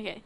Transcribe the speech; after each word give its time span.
Okay. 0.00 0.22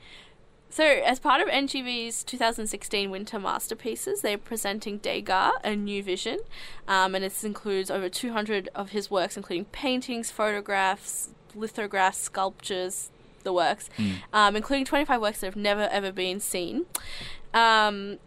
So, 0.70 0.84
as 0.84 1.20
part 1.20 1.40
of 1.40 1.46
NGV's 1.46 2.24
2016 2.24 3.10
Winter 3.10 3.38
Masterpieces, 3.38 4.22
they're 4.22 4.38
presenting 4.38 4.98
Degas, 4.98 5.52
a 5.62 5.76
new 5.76 6.02
vision, 6.02 6.40
um, 6.88 7.14
and 7.14 7.22
this 7.22 7.44
includes 7.44 7.92
over 7.92 8.08
200 8.08 8.68
of 8.74 8.90
his 8.90 9.08
works, 9.08 9.36
including 9.36 9.66
paintings, 9.66 10.32
photographs, 10.32 11.30
lithographs, 11.54 12.18
sculptures, 12.18 13.10
the 13.44 13.52
works, 13.52 13.88
um, 14.32 14.56
including 14.56 14.84
25 14.84 15.20
works 15.20 15.40
that 15.40 15.46
have 15.46 15.56
never 15.56 15.82
ever 15.82 16.10
been 16.10 16.40
seen. 16.40 16.86
Um, 17.52 18.18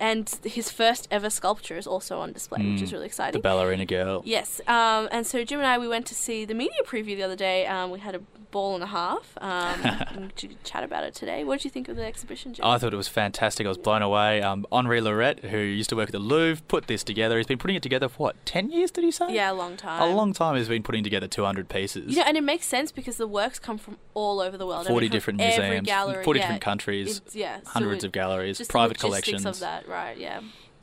and 0.00 0.28
his 0.44 0.70
first 0.70 1.08
ever 1.10 1.30
sculpture 1.30 1.76
is 1.76 1.86
also 1.86 2.18
on 2.18 2.32
display, 2.32 2.64
which 2.70 2.82
is 2.82 2.92
really 2.92 3.06
exciting. 3.06 3.38
The 3.38 3.42
ballerina 3.42 3.86
girl. 3.86 4.22
Yes, 4.24 4.60
um, 4.66 5.08
and 5.10 5.26
so 5.26 5.44
Jim 5.44 5.60
and 5.60 5.66
I 5.66 5.78
we 5.78 5.88
went 5.88 6.06
to 6.06 6.14
see 6.14 6.44
the 6.44 6.54
media 6.54 6.82
preview 6.84 7.16
the 7.16 7.22
other 7.22 7.36
day. 7.36 7.66
Um, 7.66 7.90
we 7.90 8.00
had 8.00 8.14
a 8.14 8.20
ball 8.50 8.74
and 8.74 8.82
a 8.82 8.86
half 8.86 9.36
um, 9.40 10.30
to 10.36 10.48
chat 10.64 10.84
about 10.84 11.04
it 11.04 11.14
today. 11.14 11.44
What 11.44 11.58
did 11.58 11.64
you 11.64 11.70
think 11.70 11.88
of 11.88 11.96
the 11.96 12.04
exhibition, 12.04 12.54
Jim? 12.54 12.64
I 12.64 12.78
thought 12.78 12.92
it 12.92 12.96
was 12.96 13.08
fantastic. 13.08 13.66
I 13.66 13.68
was 13.68 13.78
blown 13.78 14.02
away. 14.02 14.42
Um, 14.42 14.66
Henri 14.72 15.00
Loyrette, 15.00 15.44
who 15.44 15.58
used 15.58 15.90
to 15.90 15.96
work 15.96 16.08
at 16.08 16.12
the 16.12 16.18
Louvre, 16.18 16.62
put 16.68 16.86
this 16.86 17.04
together. 17.04 17.36
He's 17.36 17.46
been 17.46 17.58
putting 17.58 17.76
it 17.76 17.82
together 17.82 18.08
for 18.08 18.18
what, 18.18 18.46
10 18.46 18.70
years, 18.70 18.90
did 18.90 19.04
he 19.04 19.10
say? 19.10 19.34
yeah, 19.34 19.52
a 19.52 19.54
long 19.54 19.76
time. 19.76 20.02
A 20.02 20.14
long 20.14 20.32
time 20.32 20.56
he's 20.56 20.68
been 20.68 20.82
putting 20.82 21.04
together 21.04 21.28
200 21.28 21.68
pieces. 21.68 22.16
Know, 22.16 22.22
and 22.22 22.36
it 22.36 22.44
makes 22.44 22.66
sense 22.66 22.92
because 22.92 23.16
the 23.16 23.28
works 23.28 23.58
come 23.58 23.78
from 23.78 23.98
all 24.14 24.40
over 24.40 24.56
the 24.56 24.66
world. 24.66 24.86
I 24.86 24.90
40 24.90 25.04
mean, 25.04 25.10
from 25.10 25.16
different 25.16 25.40
every 25.40 25.64
museums, 25.64 25.86
gallery, 25.86 26.24
40 26.24 26.38
yeah, 26.38 26.44
different 26.44 26.62
countries, 26.62 27.20
yeah, 27.32 27.60
so 27.60 27.70
hundreds 27.70 28.04
of 28.04 28.12
galleries, 28.12 28.60
private 28.68 28.98
collections. 28.98 29.44
of 29.46 29.60
that, 29.60 29.87
right? 29.88 30.16
Yeah. 30.16 30.40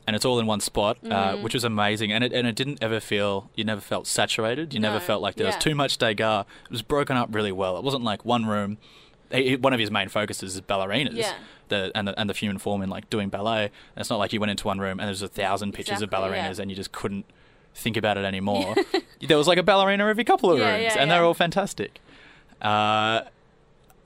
and 0.08 0.14
it's 0.14 0.24
all 0.24 0.38
in 0.38 0.46
one 0.46 0.60
spot, 0.60 0.98
uh, 1.04 1.08
Mhm. 1.34 1.42
which 1.42 1.52
was 1.52 1.64
amazing. 1.64 2.12
And 2.12 2.22
it 2.22 2.32
and 2.32 2.46
it 2.46 2.54
didn't 2.54 2.78
ever 2.80 3.00
feel 3.00 3.50
you 3.56 3.64
never 3.64 3.80
felt 3.80 4.06
saturated. 4.06 4.72
You 4.72 4.78
never 4.78 5.00
felt 5.00 5.20
like 5.20 5.34
there 5.34 5.46
yeah. 5.48 5.54
was 5.56 5.62
too 5.64 5.74
much 5.74 5.98
Degas. 5.98 6.44
It 6.66 6.70
was 6.70 6.82
broken 6.82 7.16
up 7.16 7.34
really 7.34 7.50
well. 7.50 7.76
It 7.76 7.82
wasn't 7.82 8.04
like 8.04 8.24
one 8.24 8.46
room. 8.46 8.78
he- 9.32 9.56
One 9.56 9.72
of 9.72 9.80
his 9.80 9.90
main 9.90 10.08
focuses 10.08 10.54
is 10.54 10.60
ballerinas. 10.60 11.16
Yeah. 11.16 11.32
The, 11.70 11.90
and 11.96 12.06
the 12.06 12.20
and 12.20 12.30
the 12.30 12.34
human 12.34 12.58
form 12.58 12.82
in 12.82 12.88
like 12.88 13.10
doing 13.10 13.28
ballet. 13.30 13.64
And 13.64 13.72
it's 13.96 14.08
not 14.08 14.20
like 14.20 14.32
you 14.32 14.38
went 14.38 14.52
into 14.52 14.64
one 14.68 14.78
room 14.78 15.00
and 15.00 15.08
there's 15.08 15.22
a 15.22 15.26
thousand 15.28 15.72
pictures 15.72 16.00
Exactly, 16.00 16.28
of 16.28 16.32
yeah. 16.32 16.48
ballerinas 16.50 16.58
and 16.60 16.70
you 16.70 16.76
just 16.76 16.92
couldn't 16.92 17.24
think 17.74 17.96
about 17.96 18.16
it 18.16 18.24
anymore. 18.24 18.76
there 19.26 19.36
was 19.36 19.48
like 19.48 19.58
a 19.58 19.64
ballerina 19.64 20.06
every 20.06 20.22
couple 20.22 20.52
of 20.52 20.60
Yeah, 20.60 20.70
rooms, 20.76 20.94
yeah, 20.94 21.00
and 21.02 21.10
they're 21.10 21.24
all 21.24 21.34
fantastic. 21.34 21.98
Uh, 22.62 23.22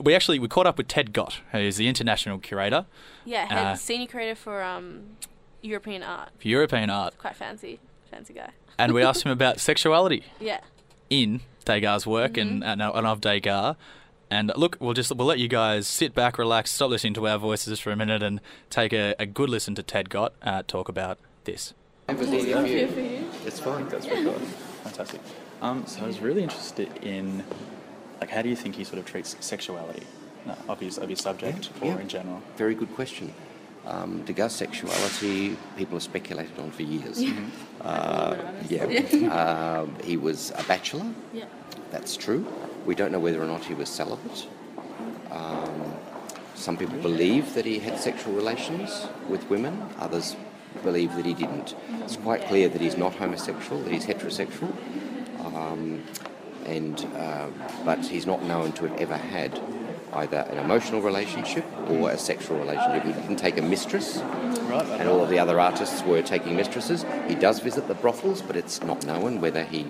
we 0.00 0.14
actually 0.14 0.38
we 0.38 0.48
caught 0.48 0.66
up 0.66 0.78
with 0.78 0.88
Ted 0.88 1.12
Gott, 1.12 1.40
who's 1.52 1.76
the 1.76 1.86
international 1.88 2.38
curator 2.38 2.86
Yeah, 3.24 3.46
head 3.46 3.66
Uh, 3.66 3.74
senior 3.76 4.06
curator 4.06 4.34
for 4.34 4.62
um, 4.62 5.16
European 5.62 6.02
art. 6.02 6.30
for 6.38 6.48
European 6.48 6.90
art, 6.90 7.16
Quite 7.18 7.36
fancy, 7.36 7.78
fancy 8.10 8.32
guy. 8.34 8.50
and 8.78 8.92
we 8.92 9.02
asked 9.02 9.24
him 9.24 9.32
about 9.38 9.60
sexuality. 9.60 10.24
Yeah. 10.40 10.60
in 11.10 11.40
Degas' 11.64 12.06
work 12.06 12.36
and, 12.36 12.62
Mm-hmm. 12.62 12.80
and 12.80 12.82
and 12.82 13.06
of 13.06 13.20
Degas. 13.20 13.76
And 14.32 14.52
look, 14.56 14.76
we'll 14.80 14.94
just 14.94 15.14
we'll 15.14 15.26
let 15.26 15.40
you 15.40 15.48
guys 15.48 15.88
sit 15.88 16.14
back, 16.14 16.38
relax, 16.38 16.70
stop 16.70 16.88
listening 16.90 17.14
to 17.14 17.26
our 17.26 17.36
voices 17.38 17.80
for 17.80 17.90
a 17.90 17.96
minute, 17.96 18.22
and 18.22 18.40
take 18.70 18.92
a, 18.92 19.14
a 19.18 19.26
good 19.26 19.50
listen 19.50 19.74
to 19.74 19.82
Ted 19.82 20.08
Gott 20.08 20.32
uh, 20.42 20.62
talk 20.66 20.88
about 20.88 21.18
this. 21.44 21.74
It's 22.08 23.58
fine. 23.60 23.88
That's 23.88 24.06
recorded. 24.06 24.48
Fantastic. 24.84 25.20
Um, 25.60 25.84
so 25.86 26.02
I 26.02 26.06
was 26.06 26.20
really 26.20 26.42
interested 26.42 26.88
in, 27.02 27.42
like, 28.20 28.30
how 28.30 28.42
do 28.42 28.48
you 28.48 28.56
think 28.56 28.74
he 28.76 28.84
sort 28.84 28.98
of 28.98 29.06
treats 29.06 29.36
sexuality 29.40 30.06
uh, 30.46 30.54
of 30.68 30.80
his 30.80 30.98
of 30.98 31.08
his 31.08 31.20
subject 31.20 31.70
Yeah, 31.82 31.82
or 31.82 31.94
yeah. 31.96 32.00
in 32.00 32.08
general? 32.08 32.42
Very 32.56 32.74
good 32.74 32.94
question. 32.94 33.32
Um, 33.86 34.22
Degas' 34.24 34.52
sexuality, 34.52 35.56
people 35.76 35.94
have 35.96 36.02
speculated 36.02 36.58
on 36.58 36.70
for 36.70 36.82
years. 36.82 37.22
Uh, 37.80 38.36
yeah. 38.68 38.84
um, 39.32 39.96
he 40.04 40.16
was 40.18 40.52
a 40.56 40.62
bachelor. 40.64 41.06
Yeah. 41.32 41.46
That's 41.91 42.16
true. 42.16 42.46
We 42.84 42.94
don't 42.94 43.10
know 43.10 43.18
whether 43.18 43.42
or 43.42 43.46
not 43.46 43.64
he 43.64 43.74
was 43.74 43.88
celibate. 43.88 44.46
Um, 45.30 45.94
some 46.54 46.76
people 46.76 46.98
believe 46.98 47.54
that 47.54 47.64
he 47.64 47.78
had 47.78 47.98
sexual 47.98 48.34
relations 48.34 49.06
with 49.28 49.48
women. 49.48 49.82
Others 49.98 50.36
believe 50.82 51.14
that 51.16 51.24
he 51.24 51.32
didn't. 51.32 51.74
It's 52.02 52.16
quite 52.16 52.42
clear 52.48 52.68
that 52.68 52.80
he's 52.80 52.98
not 52.98 53.14
homosexual, 53.14 53.81
that 53.82 53.92
he's 53.92 54.04
heterosexual. 54.04 54.70
Um, 55.44 56.02
and 56.66 57.06
uh, 57.16 57.47
but 57.84 57.98
he's 58.04 58.26
not 58.26 58.43
known 58.44 58.72
to 58.72 58.87
have 58.87 58.98
ever 59.00 59.16
had 59.16 59.60
either 60.15 60.38
an 60.50 60.59
emotional 60.59 61.00
relationship 61.00 61.65
or 61.88 62.10
a 62.10 62.19
sexual 62.19 62.59
relationship. 62.59 63.04
He 63.04 63.12
didn't 63.12 63.37
take 63.37 63.59
a 63.59 63.62
mistress, 63.62 64.19
Right. 64.69 64.84
and 65.00 65.09
all 65.09 65.22
of 65.22 65.31
the 65.31 65.38
other 65.38 65.60
artists 65.60 66.03
were 66.03 66.22
taking 66.22 66.56
mistresses. 66.56 67.04
He 67.28 67.34
does 67.34 67.60
visit 67.60 67.87
the 67.88 67.94
brothels, 67.94 68.43
but 68.43 68.56
it's 68.56 68.82
not 68.82 69.04
known 69.06 69.41
whether 69.41 69.62
he 69.65 69.87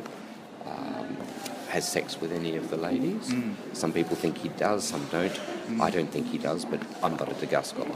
has 1.71 1.89
sex 1.89 2.21
with 2.21 2.33
any 2.33 2.57
of 2.57 2.69
the 2.71 2.77
ladies. 2.77 3.33
Some 3.73 3.93
people 3.93 4.17
think 4.17 4.37
he 4.39 4.49
does, 4.51 4.85
some 4.85 5.05
don't. 5.11 5.39
I 5.81 5.89
don't 5.91 6.11
think 6.11 6.27
he 6.29 6.37
does, 6.39 6.65
but 6.65 6.81
I'm 7.03 7.13
not 7.17 7.31
a 7.31 7.35
Degas 7.35 7.69
scholar. 7.69 7.89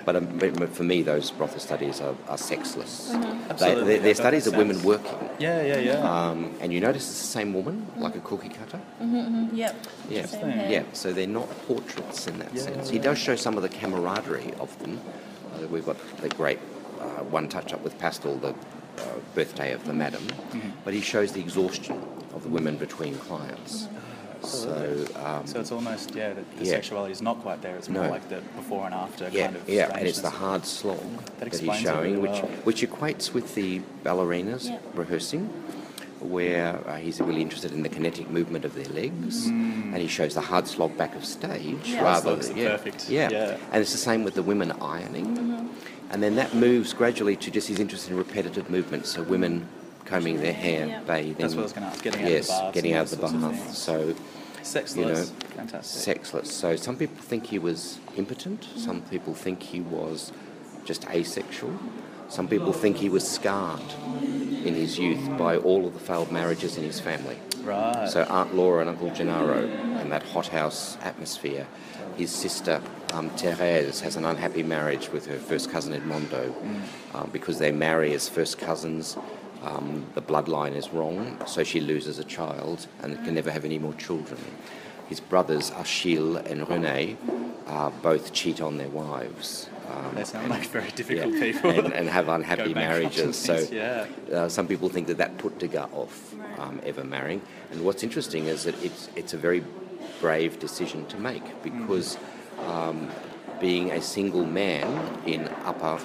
but, 0.04 0.16
um, 0.16 0.26
but 0.38 0.58
but 0.58 0.68
for 0.74 0.82
me, 0.82 1.02
those 1.02 1.30
brothel 1.30 1.60
studies 1.60 2.00
are, 2.00 2.16
are 2.28 2.36
sexless. 2.38 3.08
They, 3.10 3.18
Absolutely, 3.50 3.84
they're, 3.84 4.00
they're 4.00 4.14
studies 4.14 4.46
makes 4.46 4.54
of 4.54 4.56
women 4.56 4.82
working. 4.82 5.16
Yeah, 5.38 5.62
yeah, 5.62 5.78
yeah. 5.78 6.00
Um, 6.30 6.52
and 6.60 6.72
you 6.72 6.80
notice 6.80 7.08
it's 7.08 7.20
the 7.20 7.26
same 7.28 7.54
woman, 7.54 7.86
like 7.96 8.16
a 8.16 8.20
cookie 8.20 8.48
cutter. 8.48 8.80
Mm-hmm. 9.00 9.54
Yep. 9.54 9.86
Yeah, 10.10 10.26
Same 10.26 10.70
yeah. 10.70 10.82
So 10.92 11.12
they're 11.12 11.26
not 11.28 11.48
portraits 11.68 12.26
in 12.26 12.38
that 12.40 12.52
Yeah, 12.54 12.62
sense. 12.62 12.86
yeah, 12.88 12.92
He 12.92 12.98
does 12.98 13.18
show 13.18 13.36
some 13.36 13.56
of 13.56 13.62
the 13.62 13.68
camaraderie 13.68 14.52
of 14.58 14.76
them. 14.80 15.00
Uh, 15.54 15.66
we've 15.68 15.86
got 15.86 15.96
the 16.20 16.28
great 16.30 16.58
uh, 17.00 17.22
monotype 17.30 17.80
with 17.82 17.96
Pastel, 17.98 18.36
the 18.38 18.48
uh, 18.50 18.54
birthday 19.34 19.72
of 19.72 19.84
the 19.86 19.92
madam, 19.92 20.22
Mm-hmm. 20.26 20.70
but 20.84 20.92
he 20.92 21.00
shows 21.00 21.32
the 21.32 21.40
exhaustion 21.40 22.02
of 22.36 22.42
the 22.42 22.48
women 22.48 22.76
between 22.76 23.14
clients. 23.16 23.88
So, 24.42 25.04
um, 25.24 25.46
so 25.46 25.58
it's 25.60 25.72
almost 25.72 26.14
yeah, 26.14 26.32
the, 26.34 26.42
the 26.58 26.64
yeah. 26.66 26.70
sexuality 26.72 27.10
is 27.10 27.22
not 27.22 27.40
quite 27.40 27.62
there. 27.62 27.74
It's 27.76 27.88
more 27.88 28.04
No. 28.04 28.10
like 28.10 28.28
the 28.28 28.40
before 28.54 28.84
and 28.84 28.94
after 28.94 29.28
yeah, 29.30 29.46
kind 29.46 29.56
of. 29.56 29.68
yeah, 29.68 29.90
and 29.96 30.06
it's 30.06 30.20
the 30.20 30.30
hard 30.30 30.64
slog 30.66 31.00
That 31.40 31.50
that, 31.50 31.60
he's 31.60 31.80
showing, 31.80 32.12
really 32.16 32.28
which 32.28 32.42
well. 32.42 32.50
which 32.68 32.82
equates 32.82 33.32
with 33.32 33.54
the 33.54 33.80
ballerinas 34.04 34.66
Yeah. 34.66 34.78
rehearsing, 34.94 35.46
where 36.20 36.78
uh, 36.86 36.96
he's 36.96 37.20
really 37.20 37.42
interested 37.42 37.72
in 37.72 37.82
the 37.82 37.88
kinetic 37.88 38.30
movement 38.30 38.64
of 38.64 38.74
their 38.74 38.90
legs, 39.00 39.46
Mm. 39.48 39.92
and 39.92 39.96
he 39.96 40.06
shows 40.06 40.34
the 40.34 40.42
hard 40.42 40.68
slog 40.68 40.96
back 40.96 41.16
of 41.16 41.24
stage 41.24 41.84
Yeah. 41.86 42.04
rather 42.04 42.36
than 42.36 42.56
yeah, 42.56 42.68
perfect- 42.76 43.08
yeah. 43.08 43.28
yeah. 43.30 43.56
and 43.72 43.80
it's 43.82 43.92
the 43.92 43.98
same 44.10 44.22
with 44.22 44.34
the 44.34 44.42
women 44.42 44.70
ironing, 44.80 45.26
Mm-hmm. 45.38 45.66
and 46.12 46.22
then 46.22 46.36
that 46.36 46.54
moves 46.54 46.92
gradually 46.92 47.36
to 47.36 47.50
just 47.50 47.66
his 47.68 47.80
interest 47.80 48.08
in 48.10 48.16
repetitive 48.16 48.70
movements. 48.70 49.08
So 49.10 49.22
women 49.22 49.66
combing 50.06 50.40
their 50.40 50.52
hair, 50.52 50.86
Yeah. 50.86 51.00
bathing, 51.02 51.34
That's 51.38 51.54
what 51.54 51.60
I 51.60 51.64
was 51.64 51.72
gonna 51.72 51.86
ask, 51.86 52.02
getting 52.02 52.20
out 52.20 52.24
of 52.26 52.30
the 52.30 52.34
yes, 52.34 52.74
getting 52.74 52.92
out 52.94 53.02
of 53.04 53.10
the 53.10 53.16
those 53.16 53.34
of 53.34 53.40
bath. 53.42 53.74
So 53.74 54.14
Sexless. 54.62 54.96
you 54.96 55.04
know, 55.06 55.24
Fantastic. 55.56 56.02
sexless. 56.02 56.50
So 56.52 56.76
some 56.76 56.96
people 56.96 57.22
think 57.22 57.46
he 57.46 57.58
was 57.58 57.98
impotent. 58.16 58.66
Some 58.76 59.02
people 59.02 59.34
think 59.34 59.62
he 59.62 59.80
was 59.80 60.32
just 60.84 61.06
asexual. 61.10 61.72
Some 62.28 62.48
people 62.48 62.72
think 62.72 62.96
he 62.96 63.08
was 63.08 63.26
scarred 63.26 63.80
in 64.20 64.74
his 64.74 64.98
youth 64.98 65.36
by 65.38 65.56
all 65.58 65.86
of 65.86 65.94
the 65.94 66.00
failed 66.00 66.32
marriages 66.32 66.76
in 66.76 66.82
his 66.82 66.98
family. 66.98 67.36
Right. 67.62 68.08
So 68.08 68.24
Aunt 68.24 68.54
Laura 68.56 68.80
and 68.80 68.90
Uncle 68.90 69.10
Gennaro 69.10 69.68
and 70.00 70.10
that 70.10 70.24
hothouse 70.24 70.96
atmosphere. 71.02 71.66
His 72.16 72.32
sister 72.32 72.80
um, 73.12 73.30
Therese 73.30 74.00
has 74.00 74.16
an 74.16 74.24
unhappy 74.24 74.62
marriage 74.64 75.10
with 75.10 75.26
her 75.26 75.36
first 75.38 75.70
cousin 75.70 75.92
Edmondo 75.92 76.52
um, 77.14 77.30
because 77.32 77.58
they 77.58 77.70
marry 77.70 78.12
as 78.14 78.28
first 78.28 78.58
cousins. 78.58 79.16
Um, 79.62 80.06
the 80.14 80.22
bloodline 80.22 80.74
is 80.74 80.90
wrong, 80.90 81.38
so 81.46 81.64
she 81.64 81.80
loses 81.80 82.18
a 82.18 82.24
child 82.24 82.86
and 83.02 83.16
can 83.24 83.34
never 83.34 83.50
have 83.50 83.64
any 83.64 83.78
more 83.78 83.94
children. 83.94 84.40
His 85.08 85.20
brothers 85.20 85.70
Achille 85.70 86.36
and 86.36 86.68
Rene 86.68 87.16
uh, 87.66 87.90
both 88.02 88.32
cheat 88.32 88.60
on 88.60 88.76
their 88.76 88.88
wives. 88.88 89.68
Um, 89.88 90.14
they 90.14 90.24
sound 90.24 90.48
like 90.48 90.66
very 90.66 90.86
yeah, 90.86 90.94
difficult 90.94 91.34
people. 91.34 91.70
and, 91.70 91.92
and 91.92 92.08
have 92.08 92.28
unhappy 92.28 92.68
Go 92.68 92.74
bankrupt 92.74 93.04
and 93.14 93.14
marriages. 93.14 93.36
So 93.36 93.56
things, 93.56 93.70
yeah. 93.72 94.06
uh, 94.32 94.48
some 94.48 94.66
people 94.66 94.88
think 94.88 95.06
that 95.08 95.18
that 95.18 95.38
put 95.38 95.58
Degas 95.58 95.88
off 95.92 96.34
um, 96.58 96.80
ever 96.84 97.04
marrying. 97.04 97.40
And 97.70 97.84
what's 97.84 98.02
interesting 98.02 98.46
is 98.46 98.64
that 98.64 98.82
it's 98.84 99.08
it's 99.16 99.34
a 99.34 99.38
very 99.38 99.62
brave 100.20 100.58
decision 100.58 101.06
to 101.06 101.18
make 101.18 101.62
because 101.62 102.18
um, 102.66 103.10
being 103.60 103.92
a 103.92 104.00
single 104.00 104.44
man 104.44 105.20
in 105.26 105.48
upper 105.64 105.98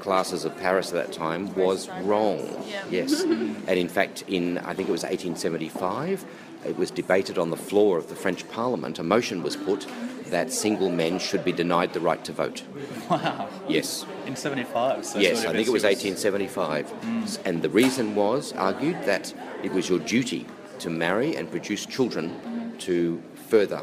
classes 0.00 0.44
of 0.44 0.56
Paris 0.56 0.88
at 0.88 0.94
that 0.94 1.12
time 1.12 1.54
was 1.54 1.88
wrong. 2.02 2.38
Yeah. 2.68 2.84
Yes, 2.90 3.22
and 3.22 3.68
in 3.68 3.88
fact, 3.88 4.24
in 4.28 4.58
I 4.58 4.74
think 4.74 4.88
it 4.88 4.92
was 4.92 5.02
1875, 5.04 6.24
it 6.66 6.76
was 6.76 6.90
debated 6.90 7.38
on 7.38 7.50
the 7.50 7.56
floor 7.56 7.98
of 7.98 8.08
the 8.08 8.16
French 8.16 8.48
Parliament. 8.50 8.98
A 8.98 9.02
motion 9.02 9.42
was 9.42 9.56
put 9.56 9.86
that 10.26 10.52
single 10.52 10.90
men 10.90 11.18
should 11.18 11.44
be 11.44 11.52
denied 11.52 11.92
the 11.92 12.00
right 12.00 12.24
to 12.24 12.32
vote. 12.32 12.62
Wow. 13.10 13.48
Yes. 13.68 14.06
In 14.26 14.36
75. 14.36 15.04
So 15.04 15.18
Yes, 15.18 15.44
I 15.44 15.52
think 15.52 15.66
it 15.66 15.72
was 15.72 15.82
it's- 15.82 16.04
1875. 16.04 16.86
Mm. 16.86 17.38
And 17.44 17.60
the 17.60 17.68
reason 17.68 18.14
was, 18.14 18.52
argued, 18.52 19.02
that 19.04 19.34
it 19.64 19.72
was 19.72 19.88
your 19.88 19.98
duty 19.98 20.46
to 20.78 20.90
marry 20.90 21.34
and 21.34 21.50
produce 21.50 21.84
children 21.86 22.72
to 22.78 23.20
further 23.48 23.82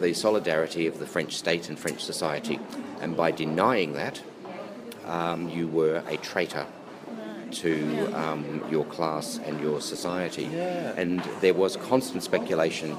the 0.00 0.12
solidarity 0.12 0.88
of 0.88 0.98
the 0.98 1.06
French 1.06 1.36
state 1.36 1.68
and 1.68 1.78
French 1.78 2.02
society. 2.02 2.58
And 3.00 3.16
by 3.16 3.30
denying 3.30 3.92
that, 3.92 4.20
um, 5.06 5.48
you 5.48 5.68
were 5.68 6.02
a 6.08 6.16
traitor 6.18 6.66
to 7.52 8.06
um, 8.14 8.64
your 8.70 8.84
class 8.86 9.38
and 9.44 9.60
your 9.60 9.80
society. 9.80 10.44
Yeah. 10.44 10.94
And 10.96 11.20
there 11.40 11.54
was 11.54 11.76
constant 11.76 12.22
speculation 12.22 12.96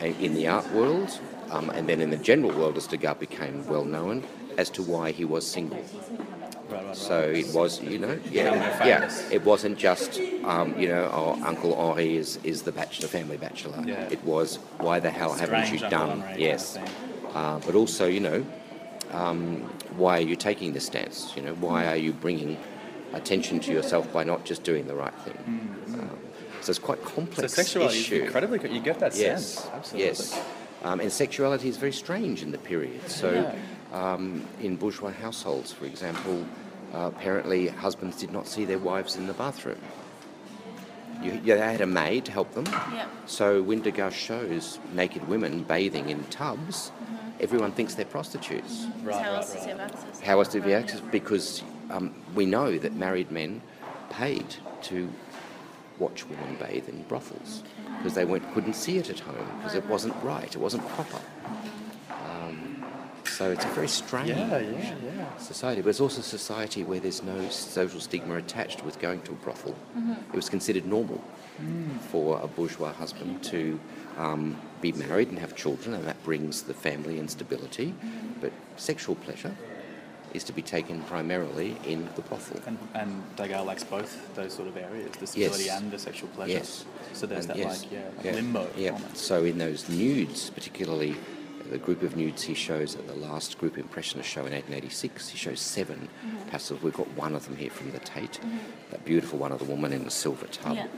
in 0.00 0.34
the 0.34 0.48
art 0.48 0.70
world 0.72 1.18
um, 1.50 1.70
and 1.70 1.88
then 1.88 2.00
in 2.00 2.10
the 2.10 2.16
general 2.16 2.52
world 2.58 2.76
as 2.76 2.86
Degas 2.86 3.16
became 3.18 3.66
well 3.66 3.84
known 3.84 4.24
as 4.58 4.70
to 4.70 4.82
why 4.82 5.12
he 5.12 5.24
was 5.24 5.46
single. 5.46 5.78
Right, 5.78 6.70
right, 6.70 6.86
right. 6.86 6.96
So 6.96 7.20
it 7.20 7.54
was, 7.54 7.82
you 7.82 7.98
know, 7.98 8.18
yeah, 8.30 8.86
yeah. 8.86 9.10
It 9.30 9.44
wasn't 9.44 9.78
just, 9.78 10.20
um, 10.44 10.78
you 10.78 10.88
know, 10.88 11.10
oh, 11.12 11.40
Uncle 11.44 11.74
Henri 11.74 12.16
is, 12.16 12.38
is 12.42 12.62
the 12.62 12.72
bachelor, 12.72 13.08
family 13.08 13.36
bachelor. 13.36 13.82
Yeah. 13.86 14.08
It 14.10 14.22
was, 14.24 14.56
why 14.78 15.00
the 15.00 15.10
hell 15.10 15.34
haven't 15.34 15.72
you 15.72 15.84
Uncle 15.84 15.90
done? 15.90 16.10
Henri 16.10 16.28
kind 16.28 16.40
yes. 16.40 16.76
of. 16.76 17.36
Uh, 17.36 17.58
but 17.66 17.74
also, 17.74 18.06
you 18.06 18.20
know, 18.20 18.46
um, 19.14 19.60
why 19.96 20.18
are 20.18 20.22
you 20.22 20.36
taking 20.36 20.72
this 20.72 20.86
stance? 20.86 21.32
You 21.36 21.42
know, 21.42 21.54
why 21.54 21.86
are 21.86 21.96
you 21.96 22.12
bringing 22.12 22.58
attention 23.12 23.60
to 23.60 23.72
yourself 23.72 24.12
by 24.12 24.24
not 24.24 24.44
just 24.44 24.64
doing 24.64 24.86
the 24.86 24.94
right 24.94 25.14
thing? 25.20 25.38
Um, 25.94 26.18
so 26.60 26.70
it's 26.70 26.78
quite 26.78 27.02
complex. 27.02 27.36
So 27.36 27.42
complex 27.42 27.52
sexuality 27.54 27.98
issue. 28.00 28.14
is 28.16 28.22
incredibly. 28.24 28.72
You 28.74 28.80
get 28.80 28.98
that 29.00 29.14
Yes, 29.16 29.54
sense. 29.54 29.70
Absolutely. 29.72 30.06
yes. 30.08 30.42
Um, 30.82 31.00
and 31.00 31.10
sexuality 31.12 31.68
is 31.68 31.76
very 31.76 31.92
strange 31.92 32.42
in 32.42 32.50
the 32.52 32.58
period. 32.58 33.08
So, 33.08 33.54
um, 33.92 34.46
in 34.60 34.76
bourgeois 34.76 35.12
households, 35.12 35.72
for 35.72 35.86
example, 35.86 36.44
uh, 36.92 37.10
apparently 37.14 37.68
husbands 37.68 38.16
did 38.18 38.32
not 38.32 38.46
see 38.46 38.64
their 38.64 38.78
wives 38.78 39.16
in 39.16 39.26
the 39.26 39.32
bathroom. 39.34 39.78
You, 41.22 41.40
yeah, 41.44 41.54
they 41.54 41.60
had 41.72 41.80
a 41.80 41.86
maid 41.86 42.24
to 42.26 42.32
help 42.32 42.52
them. 42.52 42.66
Yeah. 42.66 43.06
So 43.26 43.62
when 43.62 43.80
Degas 43.80 44.12
shows 44.14 44.78
naked 44.92 45.26
women 45.28 45.62
bathing 45.62 46.08
in 46.10 46.24
tubs, 46.24 46.90
Mm-hmm. 46.90 47.03
Everyone 47.44 47.72
thinks 47.72 47.94
they're 47.94 48.06
prostitutes. 48.06 48.86
Right, 49.02 49.14
How 49.14 49.30
right, 49.32 49.36
else 49.36 49.52
does 49.52 49.64
he 49.64 49.70
right. 49.72 49.80
have 49.80 49.90
access? 49.92 50.20
How 50.20 50.38
else 50.38 50.48
did 50.48 50.64
we 50.64 50.72
access? 50.72 51.00
Because 51.00 51.62
um, 51.90 52.14
we 52.34 52.46
know 52.46 52.78
that 52.78 52.94
married 52.94 53.30
men 53.30 53.60
paid 54.08 54.56
to 54.82 55.10
watch 55.98 56.26
women 56.26 56.56
bathe 56.58 56.88
in 56.88 57.02
brothels 57.02 57.62
because 57.98 58.14
they 58.14 58.24
weren't, 58.24 58.50
couldn't 58.54 58.74
see 58.74 58.96
it 58.96 59.10
at 59.10 59.20
home 59.20 59.46
because 59.58 59.74
it 59.74 59.84
wasn't 59.86 60.14
right, 60.24 60.54
it 60.54 60.58
wasn't 60.58 60.86
proper. 60.88 61.20
Um, 62.10 62.82
so 63.24 63.50
it's 63.50 63.64
a 63.64 63.68
very 63.68 63.88
strange 63.88 64.30
Yeah, 64.30 64.58
yeah, 64.58 64.94
yeah. 65.04 65.36
society, 65.36 65.82
but 65.82 65.90
it's 65.90 66.00
also 66.00 66.20
a 66.20 66.24
society 66.24 66.82
where 66.82 66.98
there's 66.98 67.22
no 67.22 67.48
social 67.50 68.00
stigma 68.00 68.36
attached 68.36 68.84
with 68.84 68.98
going 68.98 69.20
to 69.22 69.32
a 69.32 69.36
brothel. 69.36 69.76
It 70.32 70.36
was 70.36 70.48
considered 70.48 70.86
normal 70.86 71.22
for 72.10 72.40
a 72.42 72.48
bourgeois 72.48 72.92
husband 72.92 73.42
to 73.44 73.78
um, 74.18 74.56
be 74.84 74.92
married 74.92 75.28
and 75.28 75.38
have 75.38 75.56
children, 75.56 75.94
and 75.94 76.04
that 76.04 76.22
brings 76.24 76.62
the 76.62 76.74
family 76.74 77.18
and 77.18 77.30
stability. 77.30 77.94
But 78.40 78.52
sexual 78.76 79.14
pleasure 79.14 79.56
is 80.34 80.44
to 80.44 80.52
be 80.52 80.62
taken 80.62 81.00
primarily 81.02 81.76
in 81.86 82.08
the 82.16 82.22
brothel. 82.22 82.60
And, 82.66 82.76
and 82.94 83.36
Degas 83.36 83.64
likes 83.64 83.84
both 83.84 84.34
those 84.34 84.52
sort 84.52 84.68
of 84.68 84.76
areas, 84.76 85.12
the 85.18 85.26
stability 85.26 85.64
Yes. 85.64 85.80
and 85.80 85.90
the 85.90 85.98
sexual 85.98 86.28
pleasure. 86.30 86.52
Yes. 86.52 86.84
So 87.12 87.26
there's 87.26 87.46
And 87.46 87.50
that 87.50 87.58
yes, 87.58 87.82
like 87.82 87.92
yeah, 87.92 88.08
like 88.16 88.26
yeah, 88.26 88.32
limbo. 88.32 88.68
Yeah. 88.76 88.90
almost. 88.90 89.16
So 89.16 89.44
in 89.44 89.56
those 89.58 89.88
nudes, 89.88 90.50
particularly 90.50 91.16
the 91.70 91.78
group 91.78 92.02
of 92.02 92.14
nudes 92.14 92.42
he 92.42 92.52
shows 92.52 92.94
at 92.94 93.06
the 93.06 93.14
last 93.14 93.58
group 93.58 93.78
impressionist 93.78 94.28
show 94.28 94.40
in 94.40 94.52
1886, 94.52 95.28
he 95.30 95.38
shows 95.38 95.60
7 95.60 95.96
mm-hmm. 95.96 96.48
passages. 96.50 96.82
We've 96.82 96.92
got 96.92 97.08
one 97.16 97.34
of 97.34 97.46
them 97.46 97.56
here 97.56 97.70
from 97.70 97.92
the 97.92 98.00
Tate, 98.00 98.32
mm-hmm. 98.32 98.58
that 98.90 99.04
beautiful 99.04 99.38
one 99.38 99.52
of 99.52 99.60
the 99.60 99.64
woman 99.64 99.92
in 99.92 100.04
the 100.04 100.10
silver 100.10 100.46
tub. 100.48 100.76
Yeah. 100.76 100.88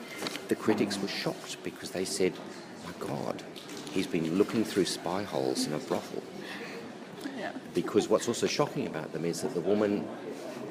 The 0.48 0.56
critics 0.56 0.98
were 0.98 1.08
shocked 1.22 1.58
because 1.62 1.90
they 1.90 2.04
said, 2.04 2.32
"My 2.86 2.94
God, 2.98 3.42
he's 3.96 4.06
been 4.06 4.36
looking 4.36 4.64
through 4.64 4.84
spy 4.84 5.22
holes 5.22 5.66
in 5.66 5.72
a 5.72 5.78
brothel." 5.78 6.22
Yeah. 7.36 7.52
Because 7.74 8.08
what's 8.08 8.28
also 8.28 8.46
shocking 8.46 8.86
about 8.86 9.12
them 9.12 9.24
is 9.24 9.42
that 9.42 9.54
the 9.54 9.60
woman 9.60 10.06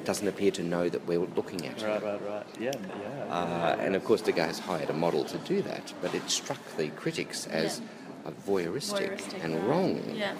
doesn't 0.04 0.28
appear 0.28 0.52
to 0.52 0.62
know 0.62 0.88
that 0.88 1.04
we're 1.06 1.18
looking 1.18 1.66
at 1.66 1.82
her. 1.82 1.88
Right, 1.88 2.02
right, 2.02 2.28
right. 2.28 2.46
Yeah, 2.60 2.72
yeah. 3.02 3.34
Uh, 3.34 3.76
and 3.80 3.96
of 3.96 4.04
course, 4.04 4.22
Degas 4.22 4.60
hired 4.60 4.88
a 4.88 4.94
model 4.94 5.24
to 5.24 5.38
do 5.38 5.60
that, 5.62 5.92
but 6.00 6.14
it 6.14 6.30
struck 6.30 6.62
the 6.76 6.88
critics 6.90 7.46
as 7.48 7.80
a 8.24 8.32
voyeuristic, 8.32 9.10
Voyeuristic, 9.10 9.44
and 9.44 9.54
right. 9.54 9.68
wrong. 9.68 10.00
Yeah. 10.14 10.34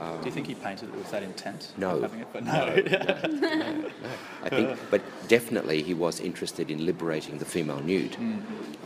Do 0.00 0.24
you 0.24 0.30
think 0.30 0.46
he 0.46 0.54
painted 0.54 0.88
it 0.88 0.94
with 0.96 1.10
that 1.10 1.22
intent? 1.22 1.72
No. 1.76 2.00
Having 2.00 2.20
it? 2.20 2.28
But 2.32 2.44
no. 2.44 2.52
I 4.42 4.48
think, 4.48 4.78
but 4.90 5.02
definitely 5.28 5.82
he 5.82 5.92
was 5.92 6.20
interested 6.20 6.70
in 6.70 6.86
liberating 6.86 7.36
the 7.38 7.44
female 7.44 7.80
nude. 7.80 8.16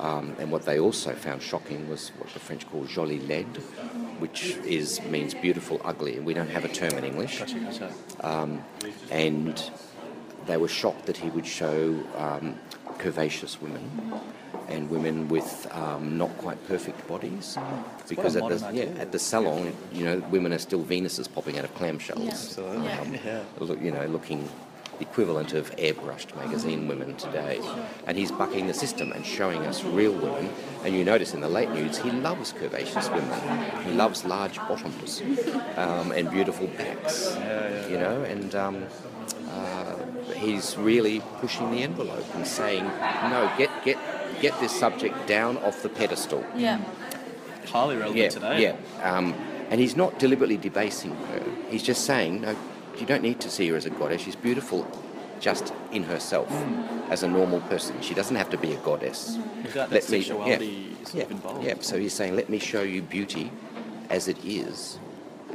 Um, 0.01 0.35
and 0.41 0.51
what 0.51 0.65
they 0.65 0.81
also 0.81 1.13
found 1.13 1.41
shocking 1.41 1.89
was 1.89 2.09
what 2.19 2.29
the 2.31 2.41
French 2.41 2.69
call 2.69 2.85
jolie 2.85 3.21
laide, 3.21 3.57
which 4.19 4.57
is 4.65 5.01
means 5.03 5.35
beautiful, 5.35 5.81
ugly, 5.85 6.17
and 6.17 6.27
we 6.27 6.35
don't 6.35 6.51
have 6.51 6.65
a 6.65 6.69
term 6.69 6.99
in 6.99 7.05
English. 7.05 7.39
Gotcha, 7.39 7.61
gotcha. 7.61 8.65
and 9.11 9.71
they 10.47 10.57
were 10.57 10.69
shocked 10.69 11.07
that 11.07 11.17
he 11.17 11.29
would 11.31 11.47
show 11.47 11.97
um, 12.17 12.59
curvaceous 12.99 13.61
women 13.61 14.21
and 14.69 14.91
women 14.91 15.29
with 15.29 15.67
um, 15.73 16.19
not 16.19 16.37
quite 16.39 16.67
perfect 16.69 17.07
bodies. 17.07 17.59
Because 18.09 18.37
at 18.37 18.49
the, 18.49 18.71
yeah, 18.73 19.01
at 19.01 19.13
the 19.13 19.19
salon 19.19 19.75
you 19.93 20.05
know 20.05 20.19
women 20.31 20.53
are 20.53 20.59
still 20.59 20.83
venuses 20.83 21.29
popping 21.29 21.59
out 21.59 21.65
of 21.65 21.75
clamshells. 21.75 22.29
Absolutely. 22.29 22.87
Yeah. 22.87 23.05
Yeah. 23.25 23.43
look, 23.59 23.81
you 23.81 23.91
know 23.91 24.05
looking 24.07 24.49
the 24.99 25.05
equivalent 25.05 25.55
of 25.55 25.75
airbrushed 25.77 26.37
magazine 26.37 26.87
women 26.87 27.17
today. 27.17 27.61
And 28.07 28.17
he's 28.17 28.31
bucking 28.31 28.67
the 28.67 28.75
system 28.75 29.13
and 29.13 29.25
showing 29.27 29.63
us 29.67 29.83
real 29.83 30.13
women. 30.13 30.51
And 30.85 30.95
you 30.95 31.05
notice 31.05 31.35
in 31.35 31.41
the 31.41 31.49
late 31.49 31.71
nudes 31.71 31.99
he 31.99 32.11
loves 32.11 32.53
curvaceous 32.53 33.13
women. 33.13 33.85
He 33.85 33.93
loves 33.93 34.25
large 34.25 34.57
bottoms 34.57 35.21
um, 35.77 36.13
and 36.13 36.31
beautiful 36.31 36.67
backs 36.69 37.37
you 37.91 37.99
know 37.99 38.23
and 38.23 38.55
um, 38.55 38.85
he's 40.45 40.77
really 40.77 41.21
pushing 41.41 41.71
the 41.71 41.83
envelope 41.83 42.27
and 42.35 42.47
saying 42.47 42.85
no 42.85 43.51
get 43.57 43.71
get 43.85 43.99
get 44.41 44.59
this 44.61 44.73
subject 44.79 45.27
down 45.27 45.57
off 45.59 45.83
the 45.83 45.89
pedestal 45.89 46.45
Yeah. 46.57 46.81
Highly 47.67 47.97
relevant 47.97 48.17
yeah, 48.19 48.29
today. 48.29 48.63
Yeah, 48.63 48.77
um, 49.17 49.33
and 49.71 49.81
he's 49.81 49.97
not 49.97 50.19
deliberately 50.19 50.59
debasing 50.59 51.15
her. 51.17 51.43
He's 51.71 51.83
just 51.83 52.05
saying, 52.05 52.43
no, 52.43 52.55
you 53.01 53.07
don't 53.07 53.23
need 53.23 53.41
to 53.41 53.51
see 53.51 53.67
her 53.71 53.77
as 53.77 53.87
a 53.87 53.91
goddess. 53.91 54.21
She's 54.23 54.37
beautiful 54.37 54.87
just 55.41 55.73
in 55.91 56.03
herself 56.05 56.51
as 57.11 57.23
a 57.23 57.29
normal 57.29 57.61
person. 57.63 58.01
She 58.03 58.13
doesn't 58.15 58.37
have 58.37 58.51
to 58.51 58.59
be 58.59 58.75
a 58.75 58.77
goddess. 58.79 59.39
Is 59.65 59.73
that, 59.75 59.89
that 59.89 59.91
Let 59.91 60.11
me- 60.11 60.21
sexuality 60.21 60.97
sort 61.05 61.15
Yeah, 61.15 61.23
of 61.25 61.31
involved? 61.31 61.65
yeah. 61.65 61.75
So 61.81 61.99
he's 61.99 62.13
saying, 62.13 62.37
let 62.37 62.49
me 62.51 62.59
show 62.59 62.83
you 62.83 63.01
beauty 63.03 63.51
as 64.11 64.29
it 64.29 64.37
is 64.45 64.99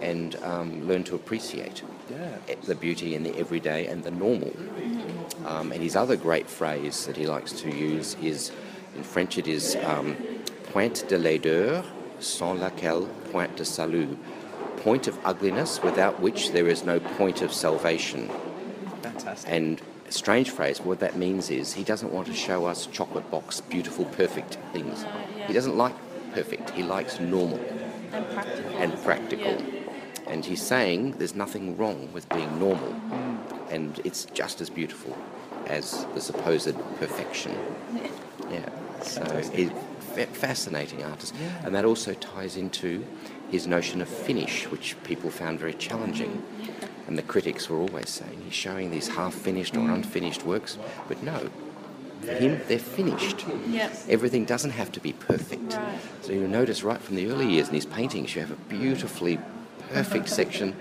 and 0.02 0.36
um, 0.44 0.88
learn 0.88 1.04
to 1.06 1.16
appreciate 1.16 1.84
Yeah. 2.10 2.38
the 2.64 2.76
beauty 2.76 3.16
in 3.16 3.24
the 3.24 3.36
everyday 3.38 3.88
and 3.88 4.04
the 4.04 4.12
normal. 4.12 4.54
Um, 5.46 5.72
and 5.72 5.82
his 5.82 5.96
other 5.96 6.16
great 6.16 6.50
phrase 6.50 7.06
that 7.06 7.16
he 7.18 7.26
likes 7.28 7.52
to 7.62 7.70
use 7.70 8.16
is, 8.22 8.52
in 8.96 9.04
French, 9.04 9.38
it 9.38 9.48
is 9.48 9.76
um, 9.84 10.16
pointe 10.74 11.06
de 11.08 11.18
laideur 11.18 11.84
sans 12.20 12.60
laquelle 12.60 13.08
point 13.32 13.56
de 13.56 13.64
salut. 13.66 14.18
Point 14.78 15.08
of 15.08 15.18
ugliness 15.26 15.82
without 15.84 16.20
which 16.20 16.52
there 16.52 16.68
is 16.68 16.84
no 16.84 17.00
point 17.00 17.42
of 17.42 17.52
salvation. 17.54 18.30
Fantastic. 19.02 19.52
And 19.52 19.82
a 20.08 20.12
strange 20.12 20.50
phrase, 20.50 20.80
what 20.82 21.00
that 21.02 21.16
means 21.18 21.50
is 21.50 21.74
he 21.74 21.84
doesn't 21.84 22.12
want 22.12 22.28
to 22.28 22.34
show 22.34 22.66
us 22.66 22.86
chocolate 22.88 23.30
box, 23.30 23.62
beautiful, 23.62 24.06
perfect 24.06 24.58
things. 24.74 25.04
No, 25.04 25.10
yeah. 25.38 25.48
He 25.48 25.54
doesn't 25.54 25.76
like 25.78 25.94
perfect, 26.34 26.70
he 26.72 26.84
likes 26.84 27.20
normal 27.20 27.60
And 28.12 28.26
practical. 28.30 28.72
and 28.78 29.04
practical. 29.04 29.52
Yeah. 29.52 29.79
And 30.30 30.46
he's 30.46 30.62
saying 30.62 31.14
there's 31.14 31.36
nothing 31.36 31.76
wrong 31.76 32.10
with 32.14 32.30
being 32.30 32.60
normal, 32.60 32.96
and 33.70 34.00
it's 34.04 34.26
just 34.26 34.62
as 34.62 34.70
beautiful 34.70 35.18
as 35.66 36.06
the 36.14 36.22
supposed 36.22 36.76
perfection. 36.98 37.58
Yeah. 38.52 38.70
So 39.02 39.24
he's 39.54 39.72
fa- 40.00 40.28
fascinating 40.28 41.04
artist, 41.04 41.34
and 41.64 41.74
that 41.74 41.84
also 41.84 42.14
ties 42.14 42.58
into 42.58 43.06
his 43.50 43.66
notion 43.66 44.02
of 44.02 44.08
finish, 44.08 44.70
which 44.70 44.96
people 45.04 45.32
found 45.32 45.60
very 45.60 45.74
challenging. 45.74 46.32
Mm-hmm. 46.32 47.08
And 47.08 47.18
the 47.18 47.24
critics 47.24 47.68
were 47.68 47.78
always 47.78 48.10
saying 48.10 48.42
he's 48.46 48.54
showing 48.54 48.92
these 48.92 49.08
half-finished 49.08 49.76
or 49.76 49.80
mm. 49.80 49.96
unfinished 49.96 50.46
works, 50.46 50.78
but 51.08 51.24
no. 51.24 51.50
For 52.22 52.34
him, 52.34 52.62
they're 52.68 52.78
finished. 52.78 53.46
Yeah. 53.68 53.90
Everything 54.08 54.46
doesn't 54.46 54.72
have 54.72 54.92
to 54.92 55.00
be 55.00 55.14
perfect. 55.14 55.74
Right. 55.74 56.00
So 56.22 56.34
you'll 56.34 56.50
notice 56.50 56.84
right 56.84 57.02
from 57.02 57.16
the 57.16 57.32
early 57.32 57.48
years 57.48 57.70
in 57.70 57.74
his 57.74 57.88
paintings, 57.88 58.36
you 58.36 58.42
have 58.42 58.52
a 58.52 58.62
beautifully 58.70 59.40
perfect 59.94 60.30
section 60.30 60.76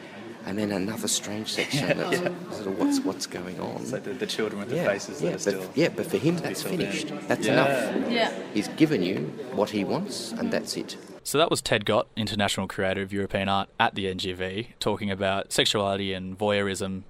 and 0.47 0.59
then 0.59 0.73
another 0.73 1.09
strange 1.09 1.53
section 1.53 1.99
that's 1.99 2.19
sort 2.19 2.67
of 2.69 2.79
what's, 2.79 3.01
what's 3.01 3.27
going 3.27 3.61
on. 3.61 3.83
It's 3.83 3.93
like 3.93 4.05
the, 4.05 4.15
the 4.15 4.27
children 4.27 4.61
with 4.61 4.71
the 4.71 4.77
faces 4.77 5.21
yeah, 5.21 5.31
that 5.33 5.47
are 5.47 5.53
but, 5.53 5.63
still. 5.63 5.73
yeah, 5.75 5.89
but 5.89 6.07
for 6.07 6.17
him, 6.17 6.37
that's 6.39 6.63
filled 6.63 6.81
in. 6.81 6.91
finished. 6.91 7.29
That's 7.29 7.47
Yeah. 7.47 7.53
enough. 7.53 8.11
Yeah. 8.11 8.33
He's 8.55 8.69
given 8.69 9.03
you 9.03 9.17
what 9.53 9.71
he 9.71 9.85
wants, 9.85 10.33
and 10.33 10.51
that's 10.51 10.77
it. 10.77 10.97
So 11.23 11.37
that 11.37 11.51
was 11.51 11.61
Ted 11.61 11.85
Gott, 11.85 12.07
international 12.17 12.67
creator 12.67 13.03
of 13.03 13.13
European 13.13 13.51
art 13.51 13.69
at 13.79 13.95
the 13.95 14.07
NGV, 14.07 14.69
talking 14.81 15.11
about 15.11 15.53
sexuality 15.53 16.15
and 16.15 16.39
voyeurism 16.39 17.03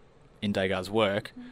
in 0.43 0.50
Degas' 0.50 0.90
work. 0.90 1.31
Mm. 1.38 1.45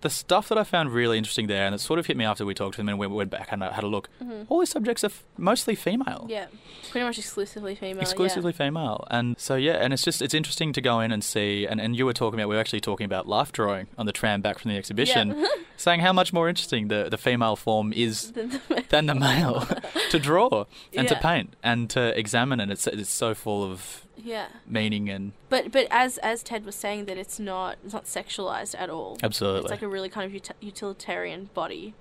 The 0.00 0.10
stuff 0.10 0.48
that 0.48 0.56
I 0.58 0.62
found 0.64 0.92
really 0.92 1.18
interesting 1.18 1.48
there, 1.48 1.66
and 1.66 1.74
it 1.74 1.78
sort 1.80 1.98
of 1.98 2.06
hit 2.06 2.16
me 2.16 2.24
after 2.24 2.46
we 2.46 2.54
talked 2.54 2.76
to 2.76 2.80
him 2.80 2.88
and 2.88 2.98
we 2.98 3.06
went 3.08 3.30
back 3.30 3.48
and 3.50 3.62
uh, 3.64 3.72
had 3.72 3.82
a 3.82 3.88
look, 3.88 4.08
mm-hmm. 4.22 4.42
all 4.48 4.60
these 4.60 4.70
subjects 4.70 5.02
are 5.02 5.08
f- 5.08 5.24
mostly 5.36 5.74
female. 5.74 6.26
Yeah. 6.28 6.46
Pretty 6.90 7.04
much 7.04 7.18
exclusively 7.18 7.74
female. 7.74 8.00
exclusively 8.00 8.52
female 8.52 9.06
and 9.10 9.38
so 9.38 9.56
yeah 9.56 9.74
and 9.74 9.92
it's 9.92 10.02
just 10.02 10.22
it's 10.22 10.32
interesting 10.32 10.72
to 10.72 10.80
go 10.80 11.00
in 11.00 11.12
and 11.12 11.22
see 11.22 11.66
and, 11.66 11.80
and 11.82 11.94
you 11.96 12.06
were 12.06 12.14
talking 12.14 12.40
about 12.40 12.48
we 12.48 12.54
were 12.54 12.60
actually 12.60 12.80
talking 12.80 13.04
about 13.04 13.28
life 13.28 13.52
drawing 13.52 13.88
on 13.98 14.06
the 14.06 14.12
tram 14.12 14.40
back 14.40 14.58
from 14.58 14.70
the 14.70 14.76
exhibition 14.78 15.34
Yeah. 15.36 15.46
saying 15.78 16.00
how 16.00 16.12
much 16.12 16.32
more 16.34 16.46
interesting 16.50 16.88
the, 16.88 17.08
the 17.08 17.16
female 17.16 17.56
form 17.56 17.92
is 17.94 18.32
Yeah. 18.36 18.80
than 18.90 19.06
the 19.06 19.14
male 19.14 19.66
to 20.10 20.18
draw 20.18 20.66
and 20.94 21.08
to 21.08 21.16
paint 21.16 21.54
and 21.62 21.88
to 21.90 22.02
examine 22.18 22.60
and 22.60 22.70
it's 22.70 22.86
it's 22.86 23.08
so 23.10 23.32
full 23.34 23.62
of 23.64 24.04
Yeah. 24.16 24.48
meaning 24.66 25.08
and 25.08 25.32
But 25.48 25.72
but 25.72 25.86
as 25.90 26.18
as 26.18 26.42
Ted 26.42 26.64
was 26.66 26.74
saying 26.74 27.06
that 27.06 27.16
it's 27.16 27.38
not 27.38 27.78
it's 27.84 27.94
not 27.94 28.04
sexualized 28.04 28.74
at 28.78 28.90
all. 28.90 29.16
absolutely 29.22 29.60
It's 29.62 29.70
like 29.70 29.82
a 29.82 29.88
really 29.88 30.10
kind 30.10 30.26
of 30.26 30.34
uti- 30.34 30.54
utilitarian 30.60 31.48
body, 31.54 31.94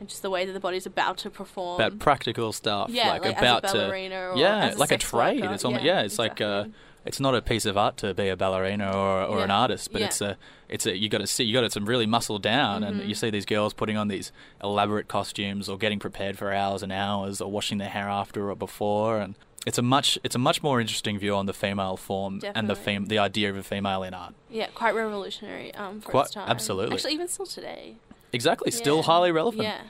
and 0.00 0.08
just 0.08 0.22
the 0.22 0.30
way 0.30 0.44
that 0.44 0.52
the 0.52 0.60
body's 0.60 0.86
about 0.86 1.18
to 1.18 1.30
perform. 1.30 1.80
about 1.80 1.98
practical 1.98 2.52
stuff, 2.52 2.90
yeah, 2.90 3.08
like, 3.10 3.24
like, 3.24 3.38
about 3.38 3.62
to 3.68 4.32
yeah, 4.36 4.66
as 4.66 4.76
a 4.76 4.78
like 4.78 4.90
a 4.92 4.98
trade. 4.98 5.40
worker. 5.40 5.54
It's 5.54 5.64
almost 5.64 5.84
yeah, 5.84 6.02
it's 6.02 6.18
like 6.18 6.40
uh, 6.40 6.64
it's 7.04 7.20
not 7.20 7.34
a 7.34 7.42
piece 7.42 7.66
of 7.66 7.76
art 7.76 7.96
to 7.98 8.14
be 8.14 8.28
a 8.28 8.36
ballerina 8.36 8.90
or, 8.90 9.22
or 9.24 9.44
an 9.44 9.50
artist, 9.50 9.92
but 9.92 10.00
Yeah. 10.00 10.06
it's 10.08 10.20
a 10.20 10.36
it's 10.68 10.86
a 10.86 10.96
you 10.96 11.08
got 11.08 11.18
to 11.18 11.26
see 11.26 11.44
you 11.44 11.52
got 11.54 11.60
to 11.62 11.70
some 11.70 11.86
really 11.86 12.06
muscle 12.06 12.38
down, 12.38 12.82
Mhm. 12.82 12.88
and 12.88 13.02
you 13.08 13.14
see 13.14 13.30
these 13.30 13.46
girls 13.46 13.72
putting 13.74 13.96
on 13.96 14.08
these 14.08 14.32
elaborate 14.62 15.06
costumes 15.08 15.68
or 15.68 15.76
getting 15.78 15.98
prepared 15.98 16.38
for 16.38 16.52
hours 16.52 16.82
and 16.82 16.92
hours 16.92 17.40
or 17.40 17.50
washing 17.50 17.78
their 17.78 17.88
hair 17.90 18.08
after 18.08 18.50
or 18.50 18.56
before, 18.56 19.20
and 19.20 19.34
it's 19.66 19.78
a 19.78 19.82
much 19.82 20.18
it's 20.24 20.34
a 20.34 20.38
much 20.38 20.62
more 20.62 20.80
interesting 20.80 21.18
view 21.18 21.34
on 21.34 21.46
the 21.46 21.54
female 21.54 21.96
form 21.96 22.40
and 22.54 22.68
the 22.68 22.74
fem- 22.76 23.06
the 23.06 23.18
idea 23.18 23.48
of 23.50 23.56
a 23.56 23.62
female 23.62 24.02
in 24.02 24.12
art. 24.14 24.34
yeah, 24.50 24.66
quite 24.74 24.94
revolutionary 24.94 25.72
um, 25.74 26.00
for 26.00 26.10
Quite- 26.10 26.22
its 26.26 26.34
time. 26.34 26.48
absolutely. 26.48 26.94
Actually, 26.96 27.14
even 27.14 27.28
still 27.28 27.46
today. 27.46 27.96
Exactly, 28.34 28.70
still 28.70 28.96
Yeah. 28.96 29.02
highly 29.02 29.32
relevant. 29.32 29.62
Yeah. 29.64 29.80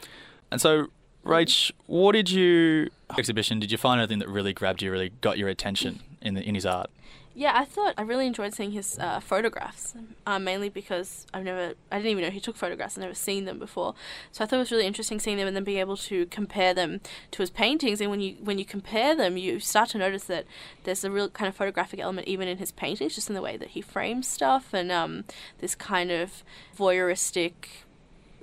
And 0.50 0.60
so, 0.60 0.88
Rach, 1.24 1.72
what 1.86 2.12
did 2.12 2.30
you 2.30 2.90
exhibition? 3.18 3.58
Did 3.58 3.72
you 3.72 3.78
find 3.78 4.00
anything 4.00 4.18
that 4.18 4.28
really 4.28 4.52
grabbed 4.52 4.82
you, 4.82 4.90
really 4.92 5.10
got 5.20 5.38
your 5.38 5.48
attention 5.48 6.00
in 6.20 6.34
the, 6.34 6.42
in 6.42 6.54
his 6.54 6.66
art? 6.66 6.90
Yeah, 7.36 7.50
I 7.56 7.64
thought 7.64 7.94
I 7.98 8.02
really 8.02 8.28
enjoyed 8.28 8.54
seeing 8.54 8.70
his 8.70 8.96
uh, 8.96 9.18
photographs, 9.18 9.94
um, 10.24 10.44
mainly 10.44 10.68
because 10.68 11.26
I've 11.34 11.42
never, 11.42 11.74
I 11.90 11.96
didn't 11.96 12.12
even 12.12 12.22
know 12.22 12.30
he 12.30 12.38
took 12.38 12.54
photographs. 12.54 12.96
I've 12.96 13.02
never 13.02 13.14
seen 13.14 13.44
them 13.44 13.58
before, 13.58 13.96
so 14.30 14.44
I 14.44 14.46
thought 14.46 14.56
it 14.56 14.60
was 14.60 14.70
really 14.70 14.86
interesting 14.86 15.18
seeing 15.18 15.36
them 15.38 15.48
and 15.48 15.56
then 15.56 15.64
being 15.64 15.78
able 15.78 15.96
to 15.96 16.26
compare 16.26 16.72
them 16.74 17.00
to 17.32 17.42
his 17.42 17.50
paintings. 17.50 18.00
And 18.00 18.08
when 18.08 18.20
you 18.20 18.36
when 18.40 18.60
you 18.60 18.64
compare 18.64 19.16
them, 19.16 19.36
you 19.36 19.58
start 19.58 19.88
to 19.90 19.98
notice 19.98 20.24
that 20.24 20.44
there's 20.84 21.02
a 21.02 21.10
real 21.10 21.28
kind 21.28 21.48
of 21.48 21.56
photographic 21.56 21.98
element 21.98 22.28
even 22.28 22.46
in 22.46 22.58
his 22.58 22.70
paintings, 22.70 23.16
just 23.16 23.28
in 23.28 23.34
the 23.34 23.42
way 23.42 23.56
that 23.56 23.70
he 23.70 23.80
frames 23.80 24.28
stuff 24.28 24.72
and 24.72 24.92
um, 24.92 25.24
this 25.58 25.74
kind 25.74 26.12
of 26.12 26.44
voyeuristic 26.78 27.52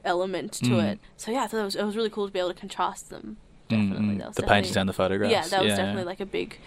element 0.03 0.53
to 0.53 0.65
Mm. 0.65 0.91
it. 0.93 0.99
So 1.17 1.31
yeah, 1.31 1.43
I 1.43 1.47
thought 1.47 1.59
it 1.61 1.63
was 1.65 1.75
it 1.75 1.83
was 1.85 1.95
really 1.95 2.09
cool 2.09 2.27
to 2.27 2.33
be 2.33 2.39
able 2.39 2.53
to 2.53 2.59
contrast 2.59 3.09
them. 3.09 3.37
Mm, 3.69 3.89
Definitely, 3.89 4.15
mm. 4.15 4.27
was 4.27 4.35
the 4.35 4.43
paintings 4.43 4.75
and 4.77 4.89
the 4.89 4.93
photographs. 4.93 5.31
Yeah, 5.31 5.47
that 5.47 5.61
was 5.63 5.69
yeah. 5.69 5.75
definitely 5.77 6.03
like 6.03 6.19
a 6.19 6.25
big 6.25 6.59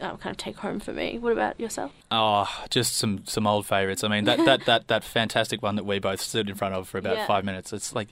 um, 0.00 0.16
kind 0.18 0.30
of 0.32 0.36
take 0.36 0.56
home 0.58 0.78
for 0.80 0.92
me. 0.92 1.18
What 1.18 1.32
about 1.32 1.58
yourself? 1.60 1.92
Oh, 2.10 2.48
just 2.70 2.96
some 2.96 3.24
some 3.26 3.46
old 3.46 3.66
favorites. 3.66 4.02
I 4.04 4.08
mean, 4.08 4.24
that 4.24 4.44
that 4.44 4.64
that 4.66 4.88
that 4.88 5.04
fantastic 5.04 5.62
one 5.62 5.76
that 5.76 5.84
we 5.84 5.98
both 5.98 6.20
stood 6.20 6.48
in 6.48 6.54
front 6.54 6.74
of 6.74 6.88
for 6.88 6.98
about 6.98 7.16
Yeah. 7.16 7.26
five 7.26 7.44
minutes. 7.44 7.72
It's 7.72 7.94
like 7.94 8.08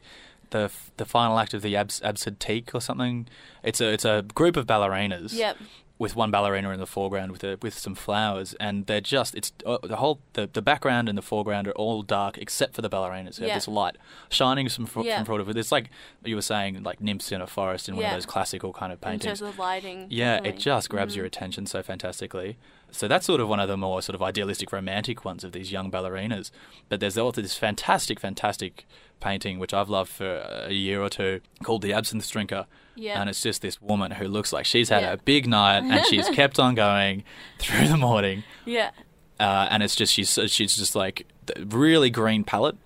the 0.50 0.64
f- 0.64 0.90
the 0.96 1.04
final 1.04 1.38
act 1.38 1.54
of 1.54 1.62
the 1.62 1.76
abs- 1.76 2.02
absentee 2.02 2.64
or 2.75 2.80
something. 2.80 3.26
It's 3.62 3.80
a 3.80 3.92
it's 3.92 4.04
a 4.04 4.25
group 4.35 4.56
of 4.56 4.66
ballerinas. 4.66 5.32
Yep. 5.32 5.56
With 5.98 6.14
one 6.14 6.30
ballerina 6.30 6.70
in 6.70 6.78
the 6.78 6.86
foreground 6.86 7.32
with 7.32 7.42
a, 7.42 7.56
with 7.62 7.72
some 7.78 7.94
flowers, 7.94 8.54
and 8.60 8.84
they're 8.86 9.00
just 9.00 9.34
it's 9.34 9.52
uh, 9.64 9.78
the 9.82 9.96
whole 9.96 10.20
the, 10.34 10.46
the 10.52 10.60
background 10.60 11.08
and 11.08 11.16
the 11.16 11.22
foreground 11.22 11.66
are 11.66 11.72
all 11.72 12.02
dark 12.02 12.36
except 12.38 12.74
for 12.74 12.82
the 12.82 12.90
ballerinas. 12.90 13.36
They 13.36 13.46
Yeah. 13.46 13.54
have 13.54 13.62
this 13.62 13.68
light 13.68 13.96
shining 14.28 14.68
from 14.68 14.84
fro- 14.86 15.04
Yeah. 15.04 15.16
from 15.16 15.24
front 15.26 15.40
of 15.40 15.48
it. 15.48 15.56
It's 15.56 15.72
like 15.72 15.88
you 16.24 16.34
were 16.34 16.42
saying, 16.42 16.82
like 16.82 17.00
nymphs 17.00 17.32
in 17.32 17.40
a 17.40 17.46
forest 17.46 17.88
in 17.88 17.96
one 17.96 18.04
of 18.04 18.12
those 18.12 18.26
classical 18.26 18.72
kind 18.74 18.92
of 18.92 19.00
paintings. 19.00 19.24
In 19.24 19.28
terms 19.28 19.40
of 19.42 19.58
lighting. 19.58 20.06
Yeah, 20.10 20.40
it 20.44 20.58
just 20.58 20.90
grabs 20.90 21.16
your 21.16 21.24
Mhm. 21.24 21.28
attention 21.28 21.66
so 21.66 21.82
fantastically. 21.82 22.58
So 22.90 23.09
that's 23.09 23.26
sort 23.26 23.40
of 23.40 23.49
one 23.49 23.61
of 23.61 23.69
the 23.69 23.76
more 23.76 24.00
sort 24.00 24.14
of 24.14 24.23
idealistic, 24.23 24.73
romantic 24.73 25.25
ones 25.25 25.45
of 25.45 25.52
these 25.52 25.71
young 25.73 25.90
ballerinas. 25.90 26.50
But 26.88 27.00
there's 27.00 27.19
also 27.19 27.43
this 27.43 27.57
fantastic, 27.57 28.19
fantastic 28.21 28.87
painting 29.21 29.59
which 29.59 29.75
I've 29.75 29.88
loved 29.88 30.11
for 30.11 30.38
a 30.66 30.73
year 30.73 31.02
or 31.02 31.09
two 31.09 31.40
called 31.62 31.83
The 31.83 31.93
Absinthe 31.93 32.31
Drinker. 32.31 32.66
Yeah. 32.95 33.21
And 33.21 33.28
it's 33.28 33.43
just 33.43 33.61
this 33.61 33.81
woman 33.83 34.12
who 34.12 34.26
looks 34.28 34.52
like 34.52 34.64
she's 34.64 34.88
had 34.88 35.02
Yeah. 35.02 35.12
a 35.12 35.16
big 35.19 35.47
night 35.47 35.83
and 35.85 36.07
she's 36.11 36.28
kept 36.31 36.59
on 36.59 36.75
going 36.75 37.25
through 37.59 37.88
the 37.88 37.97
morning. 37.99 38.45
yeah. 38.64 38.90
Uh, 39.38 39.69
and 39.71 39.83
it's 39.83 39.95
just 39.95 40.14
she's 40.14 40.38
she's 40.47 40.75
just 40.76 40.97
like 40.97 41.26
the 41.45 41.66
really 41.66 42.09
green 42.09 42.43
palette. 42.45 42.76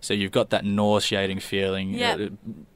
So 0.00 0.14
you've 0.14 0.30
got 0.30 0.50
that 0.50 0.64
nauseating 0.64 1.40
feeling, 1.40 1.94
Yeah. 1.94 2.14
uh, 2.14 2.28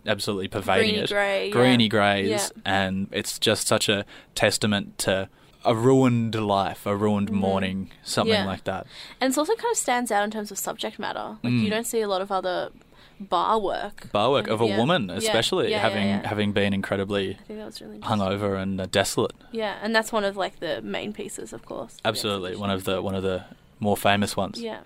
absolutely 0.05 0.49
pervading 0.49 0.95
Greeny 0.95 1.05
it, 1.05 1.11
yeah. 1.13 1.49
greeny 1.53 1.89
greys, 1.89 2.29
Yeah. 2.29 2.49
and 2.65 3.07
it's 3.13 3.39
just 3.39 3.69
such 3.69 3.89
a 3.89 4.05
testament 4.35 4.99
to 5.01 5.29
a 5.65 5.75
ruined 5.75 6.35
life, 6.35 6.87
a 6.87 6.97
ruined 6.97 7.29
Mhm. 7.31 7.35
morning, 7.35 7.91
something 8.03 8.33
Yeah. 8.35 8.47
like 8.47 8.65
that. 8.65 8.87
And 9.21 9.33
it 9.33 9.39
also 9.39 9.55
kind 9.55 9.71
of 9.73 9.77
stands 9.77 10.11
out 10.11 10.25
in 10.25 10.31
terms 10.31 10.51
of 10.51 10.59
subject 10.59 10.99
matter. 10.99 11.37
Like 11.43 11.53
Mm. 11.53 11.63
you 11.65 11.71
don't 11.71 11.87
see 11.87 12.01
a 12.01 12.09
lot 12.09 12.23
of 12.23 12.33
other 12.33 12.71
bar 13.21 13.59
work. 13.59 14.11
Bar 14.13 14.31
work 14.31 14.47
of 14.49 14.63
a 14.63 14.67
Yeah. 14.67 14.79
woman, 14.79 15.11
especially 15.11 15.71
Yeah, 15.71 15.81
having 15.81 16.25
having 16.25 16.53
been 16.53 16.73
incredibly 16.73 17.33
I 17.33 17.43
think 17.47 17.59
that 17.59 17.67
was 17.67 17.81
really 17.83 17.99
hungover 17.99 18.57
and 18.63 18.81
uh, 18.81 18.87
desolate. 18.91 19.33
Yeah, 19.53 19.75
and 19.83 19.95
that's 19.95 20.11
one 20.13 20.25
of 20.25 20.37
like 20.39 20.61
the 20.61 20.81
main 20.81 21.13
pieces, 21.13 21.53
of 21.53 21.65
course. 21.67 21.99
Absolutely, 22.05 22.57
one 22.57 22.71
of 22.71 22.85
the 22.85 23.03
one 23.03 23.15
of 23.15 23.23
the 23.23 23.45
more 23.79 23.97
famous 23.97 24.37
ones. 24.39 24.61
Yeah. 24.63 24.81